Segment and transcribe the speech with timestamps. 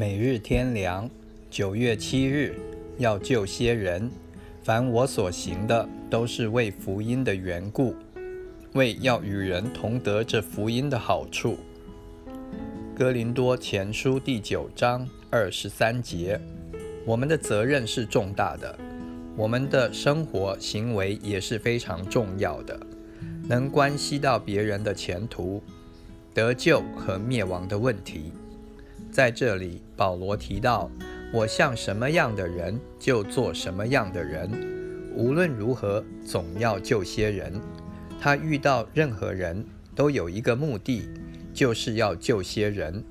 [0.00, 1.10] 每日天良，
[1.50, 2.54] 九月七日，
[2.96, 4.10] 要救些人。
[4.62, 7.94] 凡我所行的，都是为福音的缘故，
[8.72, 11.58] 为要与人同得这福音的好处。
[12.96, 16.40] 哥林多前书第九章二十三节，
[17.04, 18.78] 我们的责任是重大的，
[19.36, 22.80] 我们的生活行为也是非常重要的，
[23.46, 25.62] 能关系到别人的前途、
[26.32, 28.32] 得救和灭亡的问题。
[29.10, 30.90] 在这里，保罗提到
[31.34, 34.48] ：“我像什么样的人，就做什么样的人。
[35.14, 37.52] 无论如何，总要救些人。”
[38.20, 39.64] 他遇到任何人
[39.96, 41.08] 都有一个目的，
[41.54, 43.02] 就是要救些人，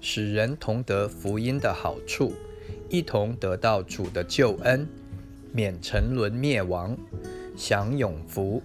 [0.00, 2.34] 使人同得福音的好处，
[2.88, 4.86] 一同得到主的救恩，
[5.52, 6.96] 免沉沦灭亡，
[7.56, 8.62] 享永福。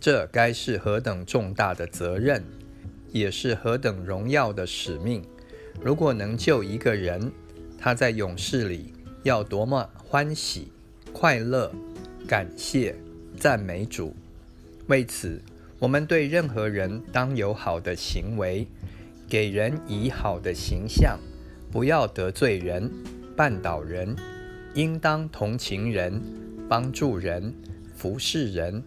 [0.00, 2.42] 这该是何等重大的责任，
[3.12, 5.22] 也是何等荣耀的使命！
[5.82, 7.30] 如果能救一个人，
[7.78, 10.72] 他在勇士里要多么欢喜、
[11.12, 11.72] 快乐、
[12.26, 12.94] 感谢、
[13.36, 14.14] 赞美主！
[14.86, 15.40] 为此，
[15.78, 18.66] 我们对任何人当有好的行为，
[19.28, 21.18] 给人以好的形象，
[21.70, 22.90] 不要得罪人、
[23.36, 24.14] 绊倒人，
[24.74, 26.20] 应当同情人、
[26.68, 27.54] 帮助人、
[27.96, 28.82] 服侍人，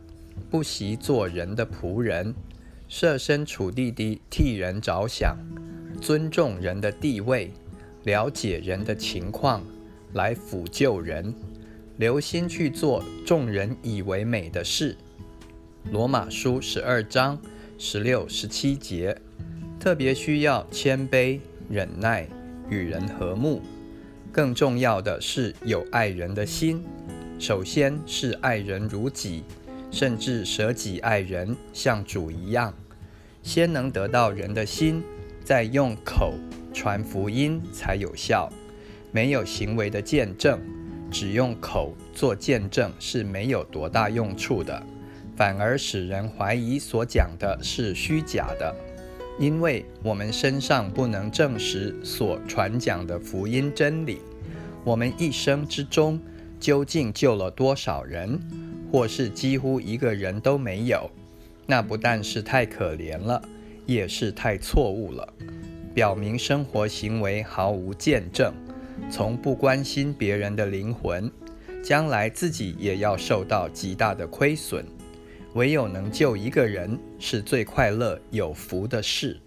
[0.52, 2.36] 不惜做人的仆人，
[2.88, 5.36] 设身处地地替人着想。
[6.04, 7.50] 尊重人的地位，
[8.04, 9.64] 了解人的情况，
[10.12, 11.34] 来辅救人，
[11.96, 14.98] 留心去做众人以为美的事。
[15.94, 17.40] 罗马书十二章
[17.78, 19.18] 十六、十七节，
[19.80, 22.28] 特别需要谦卑、忍耐，
[22.70, 23.62] 与人和睦。
[24.30, 26.84] 更重要的是有爱人的心。
[27.40, 29.46] 首先是爱人如己，
[29.90, 32.74] 甚至舍己爱人，像主一样。
[33.42, 35.02] 先能得到人的心。
[35.44, 36.34] 再用口
[36.74, 38.50] 传福音才有效，
[39.12, 40.60] 没有行为的见证，
[41.12, 44.82] 只用口做见证是没有多大用处的，
[45.36, 48.74] 反而使人怀疑所讲的是虚假的。
[49.40, 54.20] 因为我们身上不能证实所传讲的福音真理，
[54.84, 56.20] 我们一生之中
[56.60, 58.40] 究竟救了多少人，
[58.92, 61.10] 或是几乎一个人都没有，
[61.66, 63.42] 那不但是太可怜了。
[63.86, 65.28] 也是太错误了，
[65.94, 68.54] 表明生活行为毫无见证，
[69.10, 71.32] 从不关心别人的灵魂，
[71.84, 74.86] 将来自己也要受到极大的亏损。
[75.54, 79.40] 唯有能救一个人，是最快乐有福的事。